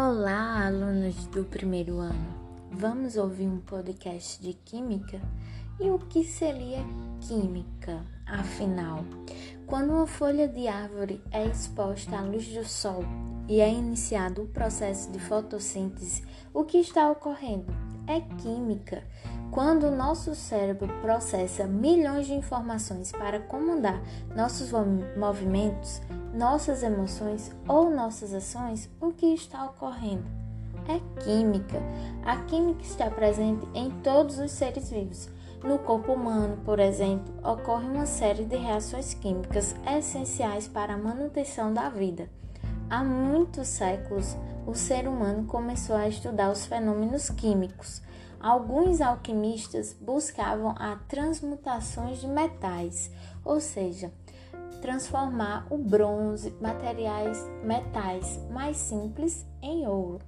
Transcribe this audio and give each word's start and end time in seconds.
Olá, 0.00 0.64
alunos 0.64 1.26
do 1.26 1.42
primeiro 1.42 1.98
ano. 1.98 2.32
Vamos 2.70 3.16
ouvir 3.16 3.48
um 3.48 3.58
podcast 3.58 4.40
de 4.40 4.52
química? 4.52 5.20
E 5.80 5.90
o 5.90 5.98
que 5.98 6.22
seria 6.22 6.78
química, 7.20 8.00
afinal? 8.24 9.04
Quando 9.66 9.90
uma 9.90 10.06
folha 10.06 10.46
de 10.46 10.68
árvore 10.68 11.20
é 11.32 11.44
exposta 11.46 12.16
à 12.16 12.22
luz 12.22 12.46
do 12.46 12.64
sol 12.64 13.02
e 13.48 13.60
é 13.60 13.68
iniciado 13.68 14.42
o 14.42 14.46
processo 14.46 15.10
de 15.10 15.18
fotossíntese, 15.18 16.22
o 16.54 16.62
que 16.62 16.78
está 16.78 17.10
ocorrendo? 17.10 17.66
É 18.06 18.20
química. 18.40 19.02
Quando 19.50 19.84
o 19.86 19.96
nosso 19.96 20.34
cérebro 20.34 20.88
processa 21.00 21.64
milhões 21.64 22.26
de 22.26 22.34
informações 22.34 23.10
para 23.10 23.40
comandar 23.40 24.00
nossos 24.36 24.70
movimentos, 25.16 26.02
nossas 26.34 26.82
emoções 26.82 27.50
ou 27.66 27.90
nossas 27.90 28.34
ações, 28.34 28.90
o 29.00 29.10
que 29.10 29.26
está 29.26 29.64
ocorrendo? 29.64 30.24
É 30.86 31.00
química. 31.22 31.82
A 32.24 32.36
química 32.44 32.82
está 32.82 33.10
presente 33.10 33.66
em 33.74 33.90
todos 34.02 34.38
os 34.38 34.50
seres 34.50 34.90
vivos. 34.90 35.28
No 35.64 35.78
corpo 35.78 36.12
humano, 36.12 36.58
por 36.64 36.78
exemplo, 36.78 37.34
ocorre 37.42 37.88
uma 37.88 38.06
série 38.06 38.44
de 38.44 38.56
reações 38.56 39.12
químicas 39.14 39.74
essenciais 39.96 40.68
para 40.68 40.94
a 40.94 40.98
manutenção 40.98 41.72
da 41.72 41.88
vida. 41.88 42.28
Há 42.88 43.02
muitos 43.02 43.66
séculos, 43.66 44.36
o 44.66 44.74
ser 44.74 45.08
humano 45.08 45.44
começou 45.44 45.96
a 45.96 46.08
estudar 46.08 46.50
os 46.50 46.64
fenômenos 46.64 47.28
químicos. 47.28 48.00
Alguns 48.40 49.00
alquimistas 49.00 49.92
buscavam 49.92 50.74
a 50.78 50.96
transmutações 51.08 52.20
de 52.20 52.28
metais, 52.28 53.10
ou 53.44 53.60
seja, 53.60 54.12
transformar 54.80 55.66
o 55.70 55.76
bronze, 55.76 56.54
materiais, 56.60 57.44
metais 57.64 58.38
mais 58.50 58.76
simples 58.76 59.44
em 59.60 59.86
ouro. 59.86 60.24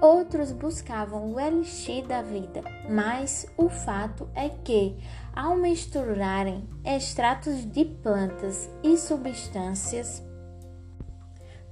Outros 0.00 0.50
buscavam 0.50 1.32
o 1.32 1.38
elixir 1.38 2.04
da 2.06 2.22
vida, 2.22 2.62
mas 2.90 3.46
o 3.56 3.68
fato 3.68 4.28
é 4.34 4.48
que, 4.48 4.96
ao 5.32 5.56
misturarem 5.56 6.68
extratos 6.84 7.64
de 7.70 7.84
plantas 7.84 8.68
e 8.82 8.96
substâncias, 8.96 10.22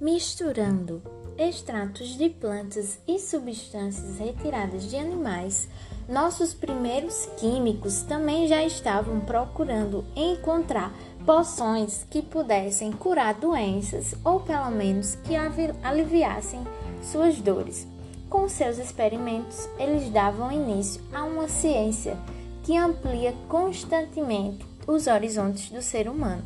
misturando 0.01 1.03
extratos 1.39 2.17
de 2.17 2.29
plantas 2.29 2.99
e 3.07 3.19
substâncias 3.19 4.19
retiradas 4.19 4.89
de 4.89 4.97
animais, 4.97 5.69
nossos 6.09 6.53
primeiros 6.53 7.27
químicos 7.39 8.03
também 8.03 8.49
já 8.49 8.63
estavam 8.65 9.21
procurando 9.21 10.05
encontrar 10.17 10.93
poções 11.25 12.05
que 12.11 12.21
pudessem 12.21 12.93
curar 12.93 13.35
doenças 13.35 14.15
ou 14.25 14.41
pelo 14.41 14.71
menos 14.71 15.15
que 15.17 15.35
aliviassem 15.83 16.61
suas 17.03 17.41
dores. 17.41 17.87
Com 18.29 18.49
seus 18.49 18.79
experimentos, 18.79 19.69
eles 19.79 20.11
davam 20.11 20.51
início 20.51 21.03
a 21.13 21.23
uma 21.25 21.49
ciência 21.49 22.17
que 22.63 22.77
amplia 22.77 23.35
constantemente 23.49 24.67
os 24.87 25.07
horizontes 25.07 25.71
do 25.71 25.83
ser 25.83 26.09
humano. 26.09 26.43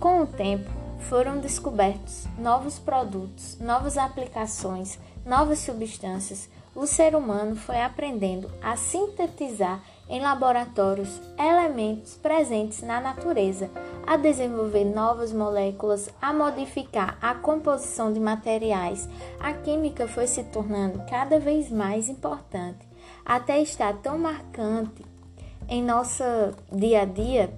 Com 0.00 0.22
o 0.22 0.26
tempo, 0.26 0.70
foram 1.00 1.38
descobertos 1.38 2.26
novos 2.38 2.78
produtos, 2.78 3.58
novas 3.60 3.96
aplicações, 3.96 4.98
novas 5.24 5.60
substâncias. 5.60 6.48
O 6.74 6.86
ser 6.86 7.14
humano 7.16 7.56
foi 7.56 7.80
aprendendo 7.80 8.50
a 8.62 8.76
sintetizar 8.76 9.82
em 10.08 10.20
laboratórios 10.20 11.20
elementos 11.38 12.14
presentes 12.14 12.82
na 12.82 13.00
natureza, 13.00 13.70
a 14.06 14.16
desenvolver 14.16 14.84
novas 14.84 15.32
moléculas, 15.32 16.08
a 16.20 16.32
modificar 16.32 17.18
a 17.20 17.34
composição 17.34 18.12
de 18.12 18.20
materiais. 18.20 19.08
A 19.40 19.52
química 19.52 20.06
foi 20.06 20.26
se 20.26 20.44
tornando 20.44 21.02
cada 21.08 21.38
vez 21.38 21.70
mais 21.70 22.08
importante, 22.08 22.88
até 23.24 23.60
estar 23.60 23.94
tão 23.98 24.18
marcante 24.18 25.04
em 25.68 25.82
nosso 25.82 26.24
dia 26.72 27.02
a 27.02 27.04
dia 27.04 27.52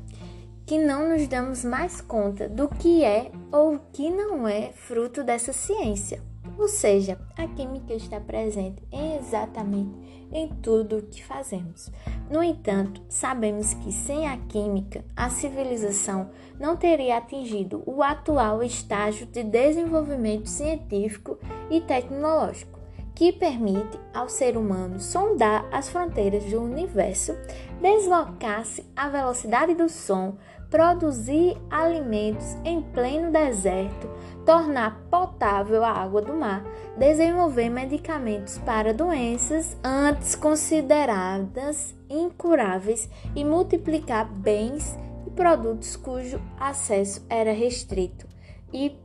que 0.71 0.79
não 0.79 1.09
nos 1.09 1.27
damos 1.27 1.65
mais 1.65 2.01
conta 2.01 2.49
do 2.49 2.69
que 2.69 3.03
é 3.03 3.33
ou 3.51 3.81
que 3.93 4.09
não 4.09 4.47
é 4.47 4.71
fruto 4.71 5.25
dessa 5.25 5.53
ciência. 5.53 6.23
Ou 6.57 6.69
seja, 6.69 7.19
a 7.37 7.45
química 7.49 7.93
está 7.93 8.21
presente 8.21 8.81
exatamente 8.93 9.91
em 10.31 10.47
tudo 10.47 10.99
o 10.99 11.03
que 11.03 11.25
fazemos. 11.25 11.91
No 12.31 12.41
entanto, 12.41 13.03
sabemos 13.09 13.75
que 13.75 13.91
sem 13.91 14.29
a 14.29 14.37
química, 14.37 15.05
a 15.17 15.29
civilização 15.29 16.31
não 16.57 16.77
teria 16.77 17.17
atingido 17.17 17.83
o 17.85 18.01
atual 18.01 18.63
estágio 18.63 19.27
de 19.27 19.43
desenvolvimento 19.43 20.49
científico 20.49 21.37
e 21.69 21.81
tecnológico, 21.81 22.79
que 23.21 23.33
permite 23.33 24.01
ao 24.15 24.31
ser 24.31 24.57
humano 24.57 24.99
sondar 24.99 25.69
as 25.71 25.91
fronteiras 25.91 26.43
do 26.45 26.63
universo, 26.63 27.37
deslocar-se 27.79 28.83
à 28.97 29.11
velocidade 29.11 29.75
do 29.75 29.91
som, 29.91 30.39
produzir 30.71 31.55
alimentos 31.69 32.57
em 32.65 32.81
pleno 32.81 33.31
deserto, 33.31 34.09
tornar 34.47 35.03
potável 35.11 35.85
a 35.85 35.91
água 35.91 36.23
do 36.23 36.33
mar, 36.33 36.65
desenvolver 36.97 37.69
medicamentos 37.69 38.57
para 38.57 38.95
doenças 38.95 39.77
antes 39.85 40.35
consideradas 40.35 41.95
incuráveis 42.09 43.07
e 43.37 43.45
multiplicar 43.45 44.33
bens 44.33 44.99
e 45.27 45.31
produtos 45.31 45.95
cujo 45.95 46.41
acesso 46.59 47.23
era 47.29 47.53
restrito 47.53 48.27
e 48.73 48.99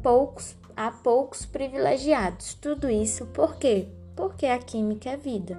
poucos 0.00 0.56
a 0.78 0.92
poucos 0.92 1.44
privilegiados. 1.44 2.54
Tudo 2.54 2.88
isso 2.88 3.26
por 3.26 3.56
quê? 3.56 3.88
Porque 4.14 4.46
a 4.46 4.60
química 4.60 5.10
é 5.10 5.16
vida. 5.16 5.58